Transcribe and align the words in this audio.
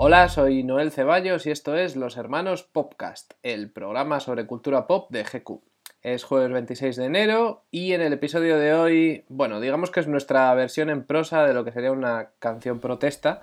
Hola, 0.00 0.28
soy 0.28 0.62
Noel 0.62 0.92
Ceballos 0.92 1.44
y 1.44 1.50
esto 1.50 1.76
es 1.76 1.96
Los 1.96 2.16
Hermanos 2.16 2.62
Popcast, 2.62 3.32
el 3.42 3.72
programa 3.72 4.20
sobre 4.20 4.46
cultura 4.46 4.86
pop 4.86 5.10
de 5.10 5.24
GQ. 5.24 5.60
Es 6.02 6.22
jueves 6.22 6.52
26 6.52 6.94
de 6.94 7.04
enero 7.04 7.64
y 7.72 7.94
en 7.94 8.02
el 8.02 8.12
episodio 8.12 8.58
de 8.58 8.74
hoy, 8.74 9.24
bueno, 9.28 9.58
digamos 9.58 9.90
que 9.90 9.98
es 9.98 10.06
nuestra 10.06 10.54
versión 10.54 10.88
en 10.88 11.04
prosa 11.04 11.44
de 11.44 11.52
lo 11.52 11.64
que 11.64 11.72
sería 11.72 11.90
una 11.90 12.30
canción 12.38 12.78
protesta 12.78 13.42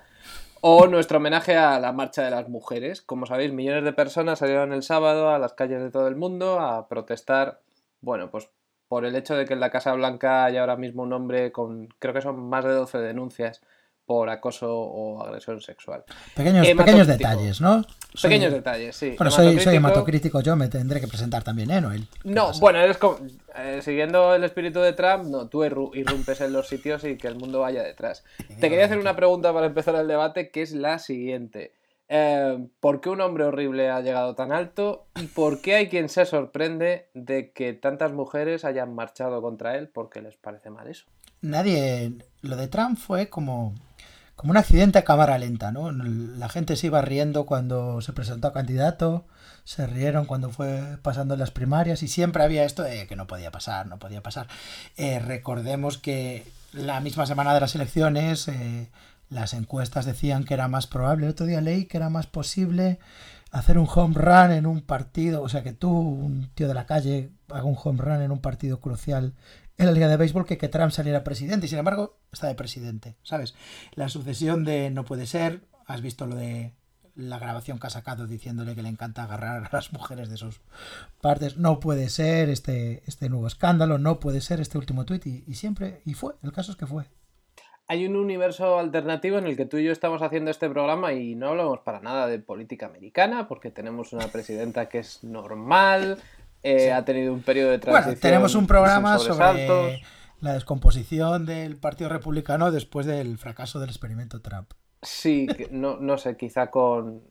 o 0.62 0.86
nuestro 0.86 1.18
homenaje 1.18 1.56
a 1.56 1.78
la 1.78 1.92
Marcha 1.92 2.22
de 2.22 2.30
las 2.30 2.48
Mujeres. 2.48 3.02
Como 3.02 3.26
sabéis, 3.26 3.52
millones 3.52 3.84
de 3.84 3.92
personas 3.92 4.38
salieron 4.38 4.72
el 4.72 4.82
sábado 4.82 5.28
a 5.28 5.38
las 5.38 5.52
calles 5.52 5.82
de 5.82 5.90
todo 5.90 6.08
el 6.08 6.16
mundo 6.16 6.58
a 6.58 6.88
protestar, 6.88 7.60
bueno, 8.00 8.30
pues 8.30 8.48
por 8.88 9.04
el 9.04 9.14
hecho 9.14 9.36
de 9.36 9.44
que 9.44 9.52
en 9.52 9.60
la 9.60 9.70
Casa 9.70 9.92
Blanca 9.92 10.46
hay 10.46 10.56
ahora 10.56 10.76
mismo 10.76 11.02
un 11.02 11.12
hombre 11.12 11.52
con, 11.52 11.88
creo 11.98 12.14
que 12.14 12.22
son 12.22 12.48
más 12.48 12.64
de 12.64 12.72
12 12.72 12.96
denuncias 12.96 13.60
por 14.06 14.30
acoso 14.30 14.72
o 14.72 15.22
agresión 15.22 15.60
sexual. 15.60 16.04
Pequeños, 16.34 16.66
pequeños 16.68 17.06
detalles, 17.06 17.60
¿no? 17.60 17.84
pequeños 18.22 18.52
detalles, 18.52 18.96
sí. 18.96 19.14
Bueno, 19.18 19.30
soy, 19.30 19.60
soy 19.60 19.76
hematocrítico, 19.76 20.40
yo 20.40 20.56
me 20.56 20.68
tendré 20.68 21.00
que 21.00 21.08
presentar 21.08 21.42
también, 21.42 21.70
¿eh, 21.70 21.80
Noel? 21.80 22.06
No, 22.24 22.52
bueno, 22.60 22.78
eres 22.78 22.96
como, 22.96 23.18
eh, 23.56 23.80
siguiendo 23.82 24.34
el 24.34 24.44
espíritu 24.44 24.80
de 24.80 24.92
Trump, 24.92 25.24
no, 25.24 25.48
tú 25.48 25.64
irrumpes 25.64 26.40
en 26.40 26.52
los 26.52 26.68
sitios 26.68 27.04
y 27.04 27.16
que 27.16 27.28
el 27.28 27.34
mundo 27.34 27.60
vaya 27.60 27.82
detrás. 27.82 28.24
Te 28.60 28.70
quería 28.70 28.86
hacer 28.86 28.98
una 28.98 29.16
pregunta 29.16 29.52
para 29.52 29.66
empezar 29.66 29.96
el 29.96 30.08
debate, 30.08 30.50
que 30.50 30.62
es 30.62 30.72
la 30.72 30.98
siguiente. 30.98 31.72
Eh, 32.08 32.68
¿Por 32.78 33.00
qué 33.00 33.10
un 33.10 33.20
hombre 33.20 33.44
horrible 33.44 33.90
ha 33.90 34.00
llegado 34.00 34.34
tan 34.34 34.52
alto? 34.52 35.06
¿Y 35.16 35.26
por 35.26 35.60
qué 35.60 35.74
hay 35.74 35.88
quien 35.88 36.08
se 36.08 36.24
sorprende 36.24 37.08
de 37.14 37.50
que 37.50 37.72
tantas 37.72 38.12
mujeres 38.12 38.64
hayan 38.64 38.94
marchado 38.94 39.42
contra 39.42 39.76
él 39.76 39.88
porque 39.88 40.22
les 40.22 40.36
parece 40.36 40.70
mal 40.70 40.86
eso? 40.86 41.06
Nadie. 41.40 42.12
Lo 42.42 42.56
de 42.56 42.68
Trump 42.68 42.96
fue 42.96 43.28
como 43.28 43.74
como 44.36 44.50
un 44.50 44.58
accidente 44.58 44.98
a 44.98 45.04
cámara 45.04 45.38
lenta, 45.38 45.72
¿no? 45.72 45.90
La 45.90 46.48
gente 46.50 46.76
se 46.76 46.88
iba 46.88 47.00
riendo 47.00 47.46
cuando 47.46 48.02
se 48.02 48.12
presentó 48.12 48.48
a 48.48 48.52
candidato, 48.52 49.26
se 49.64 49.86
rieron 49.86 50.26
cuando 50.26 50.50
fue 50.50 50.98
pasando 51.02 51.36
las 51.36 51.50
primarias 51.50 52.02
y 52.02 52.08
siempre 52.08 52.44
había 52.44 52.64
esto 52.64 52.82
de 52.82 53.06
que 53.06 53.16
no 53.16 53.26
podía 53.26 53.50
pasar, 53.50 53.86
no 53.86 53.98
podía 53.98 54.22
pasar. 54.22 54.46
Eh, 54.98 55.18
recordemos 55.20 55.96
que 55.96 56.46
la 56.72 57.00
misma 57.00 57.24
semana 57.24 57.54
de 57.54 57.60
las 57.60 57.74
elecciones 57.74 58.46
eh, 58.48 58.90
las 59.30 59.54
encuestas 59.54 60.04
decían 60.04 60.44
que 60.44 60.54
era 60.54 60.68
más 60.68 60.86
probable, 60.86 61.24
el 61.24 61.32
otro 61.32 61.46
día 61.46 61.62
leí 61.62 61.86
que 61.86 61.96
era 61.96 62.10
más 62.10 62.26
posible 62.26 62.98
hacer 63.52 63.78
un 63.78 63.88
home 63.92 64.14
run 64.14 64.52
en 64.52 64.66
un 64.66 64.82
partido, 64.82 65.42
o 65.42 65.48
sea 65.48 65.62
que 65.62 65.72
tú, 65.72 65.90
un 65.90 66.50
tío 66.54 66.68
de 66.68 66.74
la 66.74 66.84
calle, 66.84 67.30
haga 67.48 67.64
un 67.64 67.76
home 67.82 68.02
run 68.02 68.20
en 68.20 68.30
un 68.30 68.40
partido 68.40 68.80
crucial 68.80 69.32
en 69.78 69.86
la 69.86 69.92
Liga 69.92 70.08
de 70.08 70.16
Béisbol 70.16 70.46
que, 70.46 70.58
que 70.58 70.68
Trump 70.68 70.90
saliera 70.92 71.24
presidente 71.24 71.66
y 71.66 71.68
sin 71.68 71.78
embargo 71.78 72.18
está 72.32 72.46
de 72.48 72.54
presidente, 72.54 73.16
¿sabes? 73.22 73.54
La 73.94 74.08
sucesión 74.08 74.64
de 74.64 74.90
no 74.90 75.04
puede 75.04 75.26
ser, 75.26 75.62
has 75.86 76.00
visto 76.00 76.26
lo 76.26 76.36
de 76.36 76.72
la 77.14 77.38
grabación 77.38 77.78
que 77.78 77.86
ha 77.86 77.90
sacado 77.90 78.26
diciéndole 78.26 78.74
que 78.74 78.82
le 78.82 78.90
encanta 78.90 79.22
agarrar 79.22 79.64
a 79.64 79.70
las 79.72 79.92
mujeres 79.92 80.28
de 80.28 80.36
sus 80.36 80.60
partes, 81.20 81.56
no 81.56 81.80
puede 81.80 82.10
ser 82.10 82.50
este, 82.50 83.02
este 83.06 83.28
nuevo 83.28 83.46
escándalo, 83.46 83.98
no 83.98 84.20
puede 84.20 84.40
ser 84.40 84.60
este 84.60 84.78
último 84.78 85.04
tuit 85.04 85.26
y, 85.26 85.44
y 85.46 85.54
siempre, 85.54 86.02
y 86.04 86.14
fue, 86.14 86.34
el 86.42 86.52
caso 86.52 86.72
es 86.72 86.76
que 86.76 86.86
fue 86.86 87.04
hay 87.88 88.06
un 88.06 88.16
universo 88.16 88.78
alternativo 88.78 89.38
en 89.38 89.46
el 89.46 89.56
que 89.56 89.64
tú 89.64 89.76
y 89.76 89.84
yo 89.84 89.92
estamos 89.92 90.20
haciendo 90.20 90.50
este 90.50 90.68
programa 90.68 91.12
y 91.12 91.36
no 91.36 91.48
hablamos 91.48 91.80
para 91.80 92.00
nada 92.00 92.26
de 92.26 92.40
política 92.40 92.86
americana, 92.86 93.46
porque 93.46 93.70
tenemos 93.70 94.12
una 94.12 94.26
presidenta 94.28 94.88
que 94.88 94.98
es 94.98 95.22
normal, 95.22 96.18
eh, 96.66 96.92
ha 96.92 97.04
tenido 97.04 97.32
un 97.32 97.42
periodo 97.42 97.70
de 97.70 97.78
transición. 97.78 98.14
Bueno, 98.14 98.20
tenemos 98.20 98.54
un 98.54 98.66
programa 98.66 99.18
sobre 99.18 100.02
la 100.40 100.54
descomposición 100.54 101.46
del 101.46 101.76
Partido 101.76 102.10
Republicano 102.10 102.70
después 102.70 103.06
del 103.06 103.38
fracaso 103.38 103.78
del 103.78 103.90
experimento 103.90 104.40
Trump. 104.40 104.72
Sí, 105.02 105.46
no, 105.70 105.98
no 105.98 106.18
sé, 106.18 106.36
quizá 106.36 106.70
con 106.70 107.22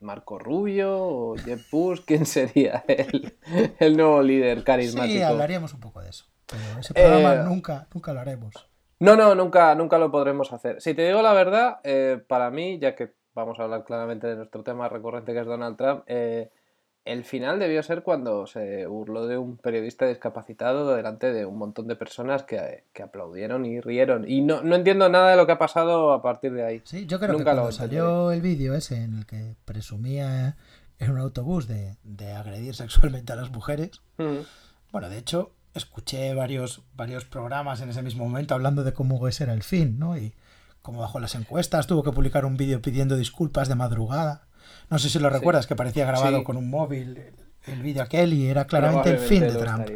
Marco 0.00 0.38
Rubio 0.38 0.96
o 0.96 1.36
Jeff 1.36 1.70
Bush, 1.70 2.00
¿quién 2.06 2.26
sería 2.26 2.84
el, 2.86 3.34
el 3.78 3.96
nuevo 3.96 4.22
líder 4.22 4.62
carismático? 4.62 5.14
Sí, 5.14 5.22
hablaríamos 5.22 5.72
un 5.74 5.80
poco 5.80 6.02
de 6.02 6.10
eso, 6.10 6.26
pero 6.46 6.62
ese 6.78 6.94
programa 6.94 7.34
eh, 7.34 7.44
nunca, 7.44 7.88
nunca 7.92 8.12
lo 8.12 8.20
haremos. 8.20 8.68
No, 9.00 9.16
no, 9.16 9.34
nunca, 9.34 9.74
nunca 9.74 9.98
lo 9.98 10.10
podremos 10.10 10.52
hacer. 10.52 10.80
Si 10.80 10.94
te 10.94 11.06
digo 11.06 11.22
la 11.22 11.32
verdad, 11.32 11.80
eh, 11.82 12.22
para 12.28 12.50
mí, 12.50 12.78
ya 12.78 12.94
que 12.94 13.14
vamos 13.34 13.58
a 13.58 13.64
hablar 13.64 13.84
claramente 13.84 14.26
de 14.26 14.36
nuestro 14.36 14.62
tema 14.62 14.88
recurrente 14.88 15.32
que 15.32 15.40
es 15.40 15.46
Donald 15.46 15.76
Trump, 15.76 16.04
eh, 16.06 16.50
el 17.04 17.24
final 17.24 17.58
debió 17.58 17.82
ser 17.82 18.02
cuando 18.02 18.46
se 18.46 18.86
burló 18.86 19.26
de 19.26 19.36
un 19.36 19.58
periodista 19.58 20.06
discapacitado 20.06 20.94
delante 20.94 21.32
de 21.32 21.44
un 21.44 21.58
montón 21.58 21.86
de 21.86 21.96
personas 21.96 22.44
que, 22.44 22.84
aplaudieron 23.02 23.66
y 23.66 23.80
rieron. 23.80 24.28
Y 24.28 24.40
no, 24.40 24.62
no, 24.62 24.74
entiendo 24.74 25.08
nada 25.10 25.32
de 25.32 25.36
lo 25.36 25.44
que 25.44 25.52
ha 25.52 25.58
pasado 25.58 26.12
a 26.12 26.22
partir 26.22 26.52
de 26.54 26.64
ahí. 26.64 26.82
Sí, 26.84 27.06
yo 27.06 27.20
creo 27.20 27.36
que 27.36 27.44
cuando 27.44 27.70
salió 27.72 28.32
el 28.32 28.40
vídeo 28.40 28.74
ese 28.74 29.02
en 29.02 29.18
el 29.18 29.26
que 29.26 29.54
presumía 29.66 30.56
en 30.98 31.10
un 31.10 31.18
autobús 31.18 31.68
de, 31.68 31.96
agredir 32.32 32.74
sexualmente 32.74 33.34
a 33.34 33.36
las 33.36 33.50
mujeres, 33.50 34.00
mm. 34.16 34.38
bueno, 34.90 35.10
de 35.10 35.18
hecho, 35.18 35.52
escuché 35.74 36.32
varios, 36.32 36.82
varios 36.94 37.26
programas 37.26 37.82
en 37.82 37.90
ese 37.90 38.00
mismo 38.00 38.24
momento 38.24 38.54
hablando 38.54 38.82
de 38.82 38.94
cómo 38.94 39.28
ese 39.28 39.44
era 39.44 39.52
el 39.52 39.62
fin, 39.62 39.98
¿no? 39.98 40.16
Y 40.16 40.32
como 40.80 41.00
bajo 41.00 41.20
las 41.20 41.34
encuestas 41.34 41.86
tuvo 41.86 42.02
que 42.02 42.12
publicar 42.12 42.46
un 42.46 42.56
vídeo 42.56 42.80
pidiendo 42.80 43.16
disculpas 43.16 43.68
de 43.68 43.74
madrugada 43.74 44.46
no 44.90 44.98
sé 44.98 45.08
si 45.08 45.18
lo 45.18 45.30
recuerdas, 45.30 45.66
que 45.66 45.76
parecía 45.76 46.06
grabado 46.06 46.44
con 46.44 46.56
un 46.56 46.70
móvil 46.70 47.18
el 47.66 47.82
vídeo 47.82 48.02
aquel 48.02 48.32
y 48.32 48.48
era 48.48 48.66
claramente 48.66 49.10
el 49.10 49.18
fin 49.18 49.40
de 49.40 49.52
Trump. 49.52 49.88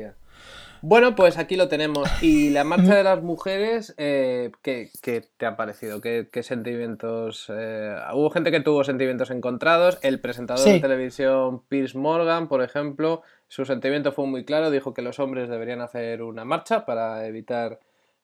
Bueno, 0.81 1.17
pues 1.17 1.39
aquí 1.39 1.56
lo 1.56 1.69
tenemos. 1.69 2.09
Y 2.23 2.51
la 2.51 2.62
marcha 2.62 2.95
de 2.95 3.03
las 3.03 3.23
mujeres, 3.23 3.95
eh, 3.99 4.53
¿qué, 4.62 4.91
te 5.37 5.47
ha 5.47 5.57
parecido? 5.57 6.01
¿Qué, 6.01 6.43
sentimientos? 6.43 7.47
Eh, 7.53 7.97
hubo 8.15 8.31
gente 8.31 8.51
que 8.51 8.61
tuvo 8.61 8.84
sentimientos 8.84 9.31
encontrados. 9.31 9.99
El 10.03 10.21
presentador 10.21 10.65
de 10.65 10.81
televisión 10.81 11.62
Piers 11.69 11.95
Morgan, 11.97 12.49
por 12.49 12.62
ejemplo, 12.62 13.23
su 13.49 13.65
sentimiento 13.65 14.12
fue 14.12 14.27
muy 14.27 14.45
claro. 14.45 14.71
Dijo 14.71 14.95
que 14.95 15.03
los 15.03 15.19
hombres 15.19 15.49
deberían 15.49 15.81
hacer 15.81 16.23
una 16.23 16.45
marcha 16.45 16.87
para 16.87 17.27
evitar 17.27 17.81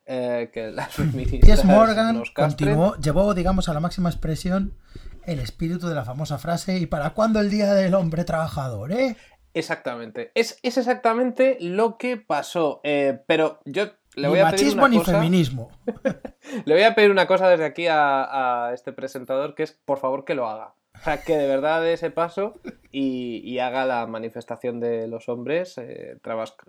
eh, 0.06 0.50
que 0.52 0.70
las 0.70 0.92
feministas 0.94 1.40
Piers 1.40 1.64
Morgan 1.64 2.22
continuó, 2.34 2.96
llevó, 2.98 3.34
digamos, 3.34 3.68
a 3.68 3.74
la 3.74 3.80
máxima 3.80 4.10
expresión 4.10 4.74
el 5.26 5.40
espíritu 5.40 5.88
de 5.88 5.94
la 5.94 6.04
famosa 6.04 6.38
frase 6.38 6.78
¿y 6.78 6.86
para 6.86 7.10
cuándo 7.10 7.40
el 7.40 7.50
Día 7.50 7.74
del 7.74 7.94
Hombre 7.94 8.24
Trabajador, 8.24 8.92
eh? 8.92 9.16
Exactamente. 9.54 10.32
Es, 10.34 10.58
exactamente 10.62 11.56
lo 11.60 11.96
que 11.96 12.16
pasó. 12.16 12.80
Eh, 12.82 13.20
pero 13.26 13.60
yo 13.64 13.86
le 14.16 14.28
voy 14.28 14.40
a 14.40 14.50
pedir 14.50 14.76
machismo 14.76 14.88
ni 14.88 15.00
feminismo. 15.00 15.70
le 16.64 16.74
voy 16.74 16.82
a 16.82 16.94
pedir 16.94 17.10
una 17.10 17.26
cosa 17.26 17.48
desde 17.48 17.64
aquí 17.64 17.86
a, 17.86 18.66
a 18.66 18.74
este 18.74 18.92
presentador, 18.92 19.54
que 19.54 19.62
es 19.62 19.72
por 19.72 19.98
favor 19.98 20.24
que 20.24 20.34
lo 20.34 20.48
haga. 20.48 20.74
Que 21.26 21.36
de 21.36 21.46
verdad 21.46 21.82
dé 21.82 21.92
ese 21.92 22.10
paso 22.10 22.54
y, 22.90 23.58
haga 23.58 23.84
la 23.84 24.06
manifestación 24.06 24.80
de 24.80 25.06
los 25.08 25.28
hombres, 25.28 25.76
eh, 25.78 26.18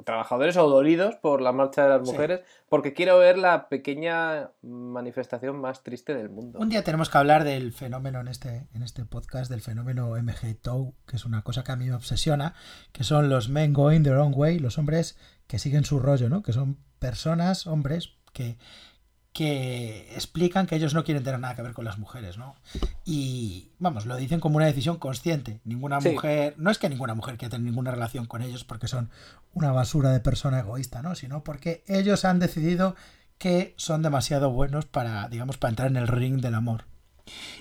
trabajadores 0.03 0.57
o 0.57 0.67
dolidos 0.67 1.15
por 1.15 1.41
la 1.41 1.51
marcha 1.51 1.83
de 1.83 1.89
las 1.89 2.01
mujeres, 2.01 2.41
porque 2.67 2.93
quiero 2.93 3.17
ver 3.17 3.37
la 3.37 3.69
pequeña 3.69 4.49
manifestación 4.61 5.59
más 5.59 5.83
triste 5.83 6.15
del 6.15 6.29
mundo. 6.29 6.59
Un 6.59 6.69
día 6.69 6.83
tenemos 6.83 7.09
que 7.09 7.17
hablar 7.17 7.43
del 7.43 7.71
fenómeno 7.71 8.19
en 8.19 8.27
este, 8.27 8.67
en 8.73 8.83
este 8.83 9.05
podcast, 9.05 9.49
del 9.49 9.61
fenómeno 9.61 10.09
MGTOW, 10.09 10.93
que 11.07 11.15
es 11.15 11.25
una 11.25 11.43
cosa 11.43 11.63
que 11.63 11.71
a 11.71 11.75
mí 11.75 11.85
me 11.85 11.95
obsesiona, 11.95 12.55
que 12.91 13.03
son 13.03 13.29
los 13.29 13.49
men 13.49 13.73
going 13.73 14.03
the 14.03 14.11
wrong 14.11 14.35
way, 14.35 14.59
los 14.59 14.77
hombres 14.77 15.17
que 15.47 15.59
siguen 15.59 15.85
su 15.85 15.99
rollo, 15.99 16.27
¿no? 16.29 16.43
Que 16.43 16.53
son 16.53 16.77
personas, 16.99 17.67
hombres, 17.67 18.15
que 18.33 18.57
que 19.35 20.07
explican 20.15 20.65
que 20.65 20.77
ellos 20.77 20.93
no 20.93 21.03
quieren 21.03 21.21
tener 21.21 21.41
nada 21.41 21.57
que 21.57 21.61
ver 21.61 21.73
con 21.73 21.83
las 21.83 21.97
mujeres, 21.97 22.37
¿no? 22.37 22.55
Y 23.03 23.67
vamos, 23.79 24.05
lo 24.05 24.15
dicen 24.15 24.39
como 24.39 24.55
una 24.55 24.65
decisión 24.65 24.95
consciente. 24.95 25.59
Ninguna 25.65 25.99
mujer, 25.99 26.55
no 26.57 26.71
es 26.71 26.77
que 26.77 26.87
ninguna 26.87 27.15
mujer 27.15 27.37
quiera 27.37 27.51
tener 27.51 27.65
ninguna 27.65 27.91
relación 27.91 28.27
con 28.27 28.41
ellos 28.41 28.63
porque 28.63 28.87
son 28.87 29.09
una 29.53 29.73
basura 29.73 30.11
de 30.11 30.21
persona 30.21 30.59
egoísta, 30.59 31.01
¿no? 31.01 31.15
Sino 31.15 31.43
porque 31.43 31.83
ellos 31.87 32.23
han 32.23 32.39
decidido 32.39 32.95
que 33.37 33.73
son 33.75 34.01
demasiado 34.01 34.51
buenos 34.51 34.85
para, 34.85 35.27
digamos, 35.27 35.57
para 35.57 35.71
entrar 35.71 35.89
en 35.89 35.97
el 35.97 36.07
ring 36.07 36.39
del 36.39 36.55
amor. 36.55 36.85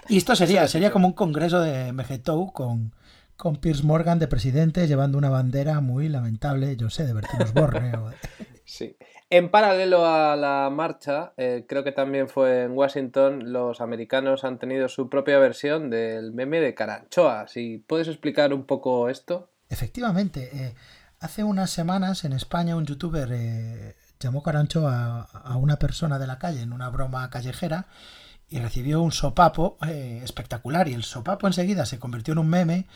Y 0.09 0.17
esto 0.17 0.37
sería, 0.37 0.69
sería 0.69 0.93
como 0.93 1.09
un 1.09 1.13
congreso 1.13 1.61
de 1.61 1.93
MGTOW 1.93 2.53
con, 2.53 2.95
con 3.37 3.57
Piers 3.57 3.83
Morgan 3.83 4.21
de 4.21 4.29
presidente 4.29 4.87
llevando 4.87 5.19
una 5.19 5.29
bandera 5.29 5.81
muy 5.81 6.09
lamentable, 6.09 6.77
yo 6.77 6.89
sé, 6.89 7.05
de 7.05 7.15
Bertín 7.15 7.43
Osborne. 7.43 7.93
Sí. 8.67 8.97
En 9.37 9.49
paralelo 9.49 10.07
a 10.07 10.37
la 10.37 10.71
marcha, 10.71 11.33
eh, 11.37 11.67
creo 11.69 11.83
que 11.83 11.91
también 11.91 12.29
fue 12.29 12.63
en 12.63 12.71
Washington, 12.71 13.53
los 13.53 13.81
americanos 13.81 14.45
han 14.45 14.61
tenido 14.61 14.89
su 14.89 15.09
propia 15.09 15.41
versión 15.41 15.91
del 15.91 16.33
meme 16.33 16.61
de 16.61 16.73
Caranchoa. 16.73 17.49
Si 17.49 17.79
puedes 17.79 18.07
explicar 18.07 18.55
un 18.55 18.65
poco 18.65 19.09
esto. 19.09 19.51
Efectivamente, 19.69 20.51
eh, 20.53 20.75
hace 21.19 21.43
unas 21.43 21.71
semanas 21.71 22.25
en 22.25 22.33
España 22.33 22.77
un 22.77 22.87
youtuber 22.87 23.29
eh, 23.33 23.97
llamó 24.21 24.41
Caranchoa 24.45 25.23
a 25.23 25.57
una 25.57 25.81
persona 25.81 26.21
de 26.21 26.29
la 26.29 26.39
calle 26.39 26.63
en 26.63 26.73
una 26.73 26.89
broma 26.89 27.29
callejera 27.29 27.87
y 28.49 28.61
recibió 28.61 29.03
un 29.03 29.11
sopapo 29.11 29.79
espectacular 29.83 30.87
y 30.87 30.95
el 30.95 31.03
sopapo 31.03 31.49
enseguida 31.49 31.87
se 31.87 31.99
convirtió 31.99 32.33
en 32.33 32.39
un 32.39 32.49
meme 32.49 32.87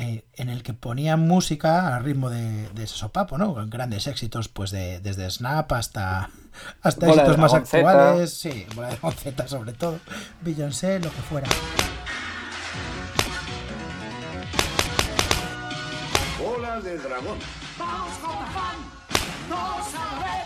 eh, 0.00 0.24
en 0.32 0.48
el 0.48 0.62
que 0.62 0.72
ponían 0.72 1.20
música 1.28 1.94
al 1.94 2.02
ritmo 2.02 2.30
de, 2.30 2.70
de 2.70 2.86
sopapo, 2.86 3.36
¿no? 3.36 3.54
Grandes 3.68 4.06
éxitos, 4.06 4.48
pues 4.48 4.70
de, 4.70 4.98
desde 4.98 5.30
Snap 5.30 5.70
hasta, 5.72 6.30
hasta 6.80 7.06
éxitos 7.06 7.36
más 7.36 7.52
actuales, 7.52 8.32
sí, 8.32 8.64
bola 8.74 8.88
de 8.88 8.96
Monceta 9.02 9.46
sobre 9.46 9.74
todo, 9.74 10.00
Beyoncé, 10.40 11.00
lo 11.00 11.10
que 11.10 11.20
fuera. 11.20 11.48
Bola 16.42 16.80
de 16.80 16.96
dragón. 16.96 17.38
Vamos 17.78 18.18
con 18.20 18.36
vamos 19.50 19.94
a 19.94 20.18
ver, 20.24 20.44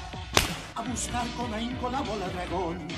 a 0.74 0.82
buscar 0.82 1.28
con 1.36 1.54
ahínco 1.54 1.90
la 1.90 2.00
bola 2.00 2.28
dragón. 2.28 2.88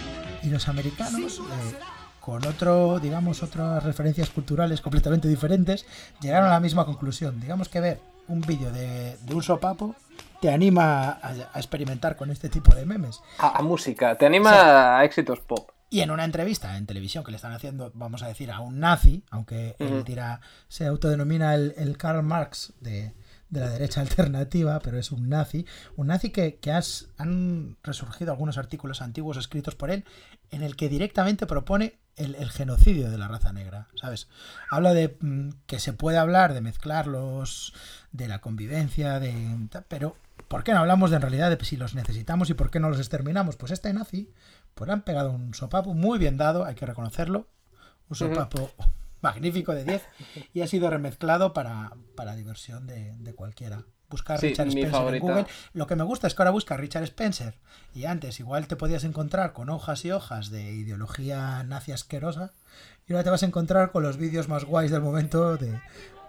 Y 0.43 0.49
los 0.49 0.67
americanos. 0.69 1.39
Eh, 1.39 1.79
con 2.27 2.45
otro, 2.45 2.99
digamos, 2.99 3.45
otras 3.45 3.85
referencias 3.85 4.31
culturales 4.31 4.81
completamente 4.81 5.29
diferentes, 5.29 5.87
llegaron 6.21 6.49
a 6.49 6.55
la 6.55 6.59
misma 6.59 6.85
conclusión. 6.85 7.41
Digamos 7.41 7.69
que 7.69 7.79
ver 7.79 8.01
un 8.27 8.41
vídeo 8.41 8.73
de, 8.73 9.17
de 9.17 9.33
un 9.33 9.45
sopapo 9.45 9.95
te 10.41 10.51
anima 10.51 11.21
a, 11.23 11.35
experimentar 11.55 12.17
con 12.17 12.33
este 12.33 12.49
tipo 12.49 12.75
de 12.75 12.85
memes. 12.85 13.21
A, 13.39 13.63
música, 13.63 14.17
te 14.17 14.27
anima 14.27 14.99
a 14.99 15.05
éxitos 15.05 15.39
pop. 15.39 15.71
Y 15.89 16.01
en 16.01 16.11
una 16.11 16.25
entrevista 16.25 16.77
en 16.77 16.87
televisión 16.87 17.23
que 17.23 17.31
le 17.31 17.37
están 17.37 17.53
haciendo, 17.53 17.93
vamos 17.95 18.25
a 18.25 18.27
decir, 18.27 18.51
a 18.51 18.59
un 18.59 18.81
nazi, 18.81 19.23
aunque 19.31 19.77
él 19.79 20.03
dirá, 20.03 20.41
se 20.67 20.85
autodenomina 20.85 21.55
el, 21.55 21.75
el 21.77 21.97
Karl 21.97 22.25
Marx 22.25 22.73
de, 22.81 23.15
de 23.51 23.61
la 23.61 23.71
derecha 23.71 24.01
alternativa, 24.03 24.81
pero 24.81 24.99
es 24.99 25.13
un 25.13 25.29
nazi, 25.29 25.67
un 25.97 26.09
nazi 26.09 26.31
que, 26.31 26.59
has, 26.73 27.09
han 27.17 27.77
resurgido 27.83 28.33
algunos 28.33 28.59
artículos 28.59 29.03
antiguos 29.03 29.37
escritos 29.37 29.75
por 29.75 29.91
él 29.91 30.05
en 30.51 30.63
el 30.63 30.77
que 30.77 30.89
directamente 30.89 31.47
propone 31.47 31.99
el, 32.17 32.51
genocidio 32.51 33.11
de 33.11 33.19
la 33.19 33.29
raza 33.29 33.53
negra, 33.53 33.89
¿sabes? 33.95 34.29
Habla 34.71 34.95
de 34.95 35.19
mm, 35.21 35.51
que 35.67 35.79
se 35.79 35.93
puede 35.93 36.17
hablar 36.17 36.55
de 36.55 36.63
mezclarlos, 36.63 37.75
de 38.13 38.29
la 38.29 38.41
convivencia, 38.41 39.21
de 39.21 39.69
pero 39.89 40.17
¿por 40.49 40.65
qué 40.65 40.73
no 40.73 40.79
hablamos 40.79 41.11
de 41.11 41.17
en 41.17 41.23
realidad 41.23 41.51
de 41.57 41.63
si 41.65 41.77
los 41.77 41.95
necesitamos 41.95 42.49
y 42.49 42.55
por 42.55 42.71
qué 42.71 42.81
no 42.81 42.89
los 42.89 42.99
exterminamos? 42.99 43.57
Pues 43.57 43.73
este 43.73 43.93
nazi, 43.93 44.33
pues 44.75 44.91
han 44.91 45.03
pegado 45.03 45.31
un 45.31 45.53
sopapo 45.53 45.93
muy 45.93 46.19
bien 46.19 46.39
dado, 46.39 46.65
hay 46.65 46.75
que 46.75 46.87
reconocerlo, 46.87 47.49
un 48.09 48.17
sopapo 48.17 48.71
magnífico 49.27 49.75
de 49.75 49.85
10 49.85 50.03
y 50.55 50.61
ha 50.61 50.69
sido 50.69 50.89
remezclado 50.89 51.53
para, 51.53 51.93
para 52.15 52.37
diversión 52.37 52.87
de, 52.87 53.35
cualquiera. 53.35 53.83
Buscar 54.09 54.41
Richard 54.41 54.69
Spencer 54.69 55.15
en 55.15 55.21
Google. 55.21 55.47
Lo 55.73 55.89
que 55.89 55.97
me 55.97 56.05
gusta 56.05 56.29
es 56.29 56.35
que 56.35 56.43
ahora 56.43 56.53
busca 56.53 56.77
Richard 56.77 57.03
Spencer 57.03 57.59
y 57.93 58.05
antes 58.05 58.39
igual 58.39 58.69
te 58.69 58.77
podías 58.77 59.03
encontrar 59.03 59.53
con 59.53 59.69
hojas 59.69 60.05
y 60.05 60.13
hojas 60.13 60.51
de 60.51 60.63
ideología 60.63 61.65
nazi 61.65 61.91
asquerosa 61.91 62.53
y 63.09 63.13
ahora 63.13 63.25
te 63.25 63.31
vas 63.31 63.43
a 63.43 63.47
encontrar 63.47 63.91
con 63.91 64.05
los 64.05 64.17
vídeos 64.17 64.49
más 64.49 64.65
guays 64.65 64.93
del 64.93 65.03
momento 65.03 65.57
de, 65.57 65.73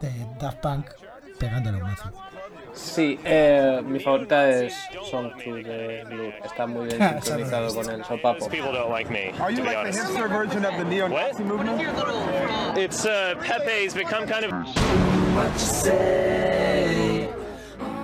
de 0.02 0.28
Daft 0.40 0.60
Punk 0.60 0.90
pegándole 1.38 1.78
a 1.78 1.84
un 1.84 1.88
nazi. 1.88 2.37
Sí, 2.78 3.20
eh, 3.24 3.82
mi 3.84 4.00
favorita 4.00 4.50
es 4.50 4.74
Song 5.10 5.32
2 5.44 5.64
de 5.64 6.04
Blue. 6.10 6.32
Está 6.44 6.68
muy 6.68 6.86
bien 6.86 7.00
sincronizado 7.22 7.74
con 7.74 7.90
el 7.90 8.04
sopapo. 8.06 8.48
People 8.50 8.72
don't 8.72 8.92
like 8.92 9.10
me. 9.10 9.34
Are 9.40 9.52
you 9.52 9.64
like 9.64 9.92
the 9.92 9.98
hipster 9.98 10.30
version 10.30 10.64
of 10.64 10.78
the 10.78 10.86
neo-Nazi 10.86 11.44
movement? 11.44 11.82
It's 12.78 13.06
uh, 13.06 13.36
Pepe's 13.42 13.94
become 13.94 14.28
kind 14.28 14.46
of. 14.46 14.54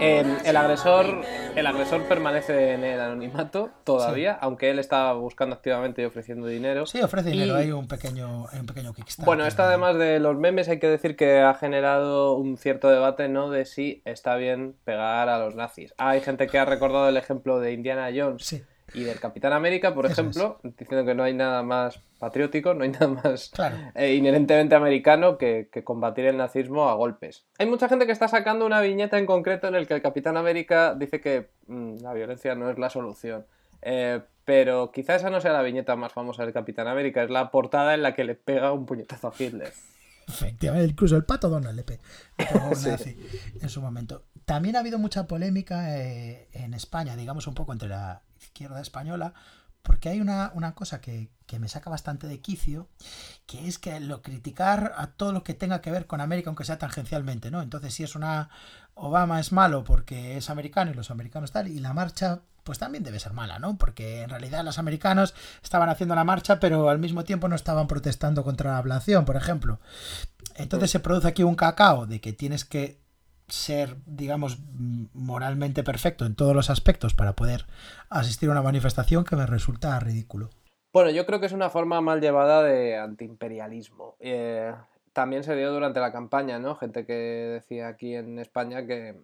Em, 0.03 0.37
el 0.45 0.57
agresor 0.57 1.23
el 1.55 1.67
agresor 1.67 2.03
permanece 2.03 2.73
en 2.73 2.83
el 2.83 2.99
anonimato 2.99 3.69
todavía, 3.83 4.33
aunque 4.41 4.69
él 4.71 4.79
está 4.79 5.13
buscando 5.13 5.55
activamente 5.55 6.01
y 6.01 6.05
ofreciendo 6.05 6.47
dinero. 6.47 6.85
Sí, 6.85 7.01
ofrece 7.01 7.29
dinero, 7.29 7.55
hay 7.55 7.71
un 7.71 7.87
pequeño, 7.87 8.47
un 8.51 8.65
pequeño 8.65 8.93
Kickstarter. 8.93 9.25
Bueno, 9.25 9.45
esto 9.45 9.63
además 9.63 9.97
de 9.97 10.19
los 10.19 10.35
memes 10.35 10.67
hay 10.67 10.79
que 10.79 10.87
decir 10.87 11.15
que 11.15 11.41
ha 11.41 11.53
generado 11.53 12.35
un 12.35 12.57
cierto 12.57 12.89
debate, 12.89 13.29
¿no? 13.29 13.49
De 13.49 13.65
si 13.65 14.01
está 14.05 14.35
bien 14.35 14.75
pegar 14.83 15.29
a 15.29 15.37
los 15.37 15.55
nazis. 15.55 15.93
Hay 15.97 16.21
gente 16.21 16.47
que 16.47 16.57
ha 16.57 16.65
recordado 16.65 17.07
el 17.07 17.17
ejemplo 17.17 17.59
de 17.59 17.73
Indiana 17.73 18.09
Jones. 18.13 18.43
Sí 18.43 18.63
y 18.93 19.03
del 19.03 19.19
Capitán 19.19 19.53
América, 19.53 19.93
por 19.93 20.05
ejemplo, 20.05 20.59
diciendo 20.63 21.05
que 21.05 21.15
no 21.15 21.23
hay 21.23 21.33
nada 21.33 21.63
más 21.63 21.99
patriótico, 22.19 22.73
no 22.73 22.83
hay 22.83 22.91
nada 22.91 23.07
más 23.07 23.51
eh, 23.95 24.13
inherentemente 24.13 24.75
americano 24.75 25.37
que, 25.37 25.69
combatir 25.83 26.25
el 26.25 26.37
nazismo 26.37 26.89
a 26.89 26.93
golpes. 26.93 27.45
Hay 27.57 27.65
mucha 27.65 27.89
gente 27.89 28.05
que 28.05 28.11
está 28.11 28.27
sacando 28.27 28.65
una 28.65 28.81
viñeta 28.81 29.17
en 29.17 29.25
concreto 29.25 29.67
en 29.67 29.75
el 29.75 29.87
que 29.87 29.95
el 29.95 30.01
Capitán 30.01 30.37
América 30.37 30.95
dice 30.95 31.19
que 31.19 31.49
mm, 31.67 31.97
la 32.01 32.13
violencia 32.13 32.55
no 32.55 32.69
es 32.69 32.77
la 32.77 32.89
solución. 32.89 33.45
Eh, 33.81 34.21
pero 34.45 34.91
quizá 34.91 35.15
esa 35.15 35.29
no 35.29 35.41
sea 35.41 35.53
la 35.53 35.61
viñeta 35.61 35.95
más 35.95 36.13
famosa 36.13 36.43
del 36.43 36.53
Capitán 36.53 36.87
América, 36.87 37.23
es 37.23 37.29
la 37.29 37.51
portada 37.51 37.93
en 37.93 38.03
la 38.03 38.13
que 38.13 38.23
le 38.23 38.35
pega 38.35 38.71
un 38.71 38.85
puñetazo 38.85 39.29
a 39.29 39.33
Hitler. 39.37 39.71
Efectivamente, 40.27 40.91
incluso 40.91 41.17
el 41.17 41.25
pato 41.25 41.49
Donald 41.49 41.75
le, 41.75 41.83
pegó 41.83 41.99
en 43.61 43.69
su 43.69 43.81
momento. 43.81 44.23
También 44.45 44.75
ha 44.75 44.79
habido 44.79 44.99
mucha 44.99 45.27
polémica 45.27 45.97
eh, 45.97 46.47
en 46.53 46.73
España, 46.73 47.15
digamos 47.15 47.47
un 47.47 47.53
poco 47.53 47.73
entre 47.73 47.89
la 47.89 48.21
izquierda 48.43 48.81
española, 48.81 49.33
porque 49.83 50.09
hay 50.09 50.21
una, 50.21 50.51
cosa 50.75 51.01
que, 51.01 51.29
me 51.59 51.67
saca 51.67 51.89
bastante 51.89 52.27
de 52.27 52.39
quicio, 52.39 52.87
que 53.45 53.67
es 53.67 53.77
que 53.77 53.99
lo 53.99 54.21
criticar 54.21 54.93
a 54.97 55.07
todo 55.07 55.33
lo 55.33 55.43
que 55.43 55.53
tenga 55.53 55.81
que 55.81 55.91
ver 55.91 56.07
con 56.07 56.21
América, 56.21 56.49
aunque 56.49 56.63
sea 56.63 56.79
tangencialmente, 56.79 57.51
¿no? 57.51 57.61
Entonces, 57.61 57.93
si 57.93 58.03
es 58.03 58.15
una 58.15 58.49
Obama 58.95 59.39
es 59.39 59.51
malo 59.51 59.83
porque 59.83 60.37
es 60.37 60.49
americano 60.49 60.91
y 60.91 60.93
los 60.93 61.11
americanos 61.11 61.51
tal, 61.51 61.67
y 61.67 61.79
la 61.79 61.93
marcha, 61.93 62.41
pues 62.63 62.79
también 62.79 63.03
debe 63.03 63.19
ser 63.19 63.33
mala, 63.33 63.59
¿no? 63.59 63.77
Porque 63.77 64.23
en 64.23 64.29
realidad 64.29 64.63
los 64.63 64.79
americanos 64.79 65.35
estaban 65.61 65.89
haciendo 65.89 66.15
la 66.15 66.23
marcha, 66.23 66.59
pero 66.59 66.89
al 66.89 66.99
mismo 66.99 67.23
tiempo 67.23 67.47
no 67.47 67.55
estaban 67.55 67.87
protestando 67.87 68.43
contra 68.43 68.71
la 68.71 68.77
ablación, 68.77 69.25
por 69.25 69.35
ejemplo. 69.35 69.79
Entonces 70.55 70.91
se 70.91 71.01
produce 71.01 71.27
aquí 71.27 71.43
un 71.43 71.55
cacao 71.55 72.07
de 72.07 72.21
que 72.21 72.33
tienes 72.33 72.63
que 72.63 73.02
ser, 73.47 73.97
digamos, 74.05 74.59
moralmente 75.13 75.83
perfecto 75.83 76.25
en 76.25 76.35
todos 76.35 76.55
los 76.55 76.69
aspectos 76.69 77.13
para 77.13 77.33
poder 77.33 77.65
asistir 78.09 78.49
a 78.49 78.53
una 78.53 78.61
manifestación 78.61 79.23
que 79.23 79.35
me 79.35 79.45
resulta 79.45 79.99
ridículo. 79.99 80.49
Bueno, 80.91 81.09
yo 81.09 81.25
creo 81.25 81.39
que 81.39 81.47
es 81.47 81.53
una 81.53 81.69
forma 81.69 82.01
mal 82.01 82.21
llevada 82.21 82.63
de 82.63 82.97
antiimperialismo. 82.97 84.15
Eh, 84.19 84.71
también 85.11 85.43
se 85.43 85.55
dio 85.55 85.71
durante 85.71 85.99
la 85.99 86.11
campaña, 86.11 86.59
¿no? 86.59 86.75
Gente 86.75 87.05
que 87.05 87.13
decía 87.13 87.87
aquí 87.87 88.15
en 88.15 88.39
España 88.39 88.85
que, 88.85 89.15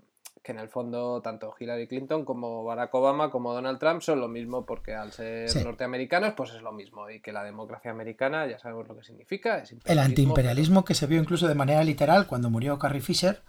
en 0.49 0.59
el 0.59 0.67
fondo 0.67 1.21
tanto 1.21 1.53
Hillary 1.57 1.87
Clinton 1.87 2.25
como 2.25 2.63
Barack 2.63 2.93
Obama 2.95 3.29
como 3.29 3.53
Donald 3.53 3.77
Trump 3.77 4.01
son 4.01 4.19
lo 4.19 4.27
mismo 4.27 4.65
porque 4.65 4.95
al 4.95 5.11
ser 5.11 5.63
norteamericanos 5.63 6.33
pues 6.35 6.53
es 6.53 6.61
lo 6.61 6.71
mismo 6.71 7.07
y 7.09 7.21
que 7.21 7.31
la 7.31 7.43
democracia 7.43 7.91
americana 7.91 8.47
ya 8.47 8.57
sabemos 8.57 8.87
lo 8.87 8.97
que 8.97 9.03
significa. 9.03 9.63
el 9.85 9.99
antiimperialismo 9.99 10.85
que 10.85 10.95
se 10.95 11.05
vio 11.05 11.21
incluso 11.21 11.47
de 11.47 11.55
manera 11.55 11.83
literal 11.83 12.25
cuando 12.25 12.49
murió 12.49 12.79
Carrie 12.79 13.01
Fisher 13.01 13.41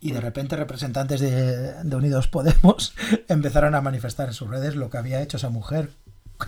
y 0.00 0.12
de 0.12 0.20
repente 0.20 0.56
representantes 0.56 1.20
de, 1.20 1.96
Unidos 1.96 2.28
Podemos 2.28 2.94
empezaron 3.28 3.74
a 3.74 3.80
manifestar 3.80 4.28
en 4.28 4.34
sus 4.34 4.48
redes 4.48 4.76
lo 4.76 4.90
que 4.90 4.98
había 4.98 5.20
hecho 5.20 5.36
esa 5.36 5.50
mujer 5.50 5.90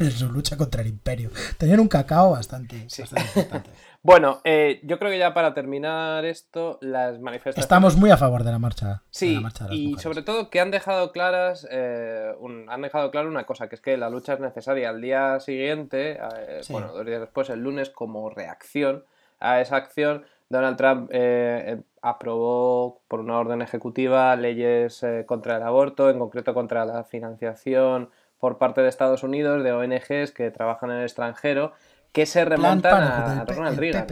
en 0.01 0.11
su 0.11 0.31
lucha 0.31 0.57
contra 0.57 0.81
el 0.81 0.89
imperio. 0.89 1.31
Tenían 1.59 1.81
un 1.81 1.89
cacao 1.89 2.31
bastante, 2.31 2.77
importante. 2.77 3.71
bueno, 4.03 4.41
eh, 4.43 4.81
yo 4.85 4.99
creo 4.99 5.11
que 5.11 5.19
ya 5.19 5.35
para 5.35 5.53
terminar 5.53 6.25
esto, 6.25 6.79
las 6.81 7.21
manifestaciones... 7.21 7.65
Estamos 7.65 7.97
muy 7.97 8.11
a 8.11 8.17
favor 8.17 8.43
de 8.43 8.53
la 8.53 8.59
marcha. 8.59 9.03
Sí, 9.11 9.35
de 9.35 9.41
las 9.43 9.55
y 9.71 9.99
sobre 9.99 10.23
todo 10.23 10.49
que 10.49 10.61
han 10.61 10.71
dejado 10.71 11.13
claras, 11.13 11.67
eh, 11.71 12.33
han 12.69 12.83
dejado 12.83 13.11
claro 13.11 13.29
una 13.29 13.45
cosa, 13.45 13.69
que 13.69 13.75
es 13.75 13.83
que 13.83 13.99
la 13.99 14.09
lucha 14.09 14.33
es 14.33 14.41
necesaria. 14.41 14.89
Al 14.89 15.03
día 15.03 15.41
siguiente, 15.41 16.19
eh, 16.39 16.63
bueno, 16.71 16.93
dos 16.93 17.05
días 17.05 17.21
después, 17.21 17.51
el 17.51 17.61
lunes, 17.61 17.91
como 17.91 18.31
reacción 18.31 19.05
a 19.41 19.61
esa 19.61 19.77
acción, 19.77 20.25
Donald 20.49 20.77
Trump 20.77 21.11
eh, 21.13 21.83
aprobó 22.03 23.03
por 23.09 23.21
una 23.21 23.39
orden 23.39 23.63
ejecutiva 23.63 24.35
leyes 24.37 25.03
eh, 25.03 25.25
contra 25.27 25.57
el 25.57 25.63
aborto, 25.63 26.11
en 26.11 26.19
concreto 26.19 26.53
contra 26.53 26.85
la 26.85 27.05
financiación 27.05 28.11
por 28.39 28.59
parte 28.59 28.83
de 28.83 28.89
Estados 28.89 29.23
Unidos 29.23 29.63
de 29.63 29.73
ONGs 29.73 30.33
que 30.33 30.51
trabajan 30.51 30.91
en 30.91 30.99
el 30.99 31.05
extranjero, 31.05 31.73
que 32.13 32.27
se 32.27 32.45
remontan 32.45 33.03
a, 33.03 33.45
Ronald 33.45 33.79
Reagan. 33.79 34.07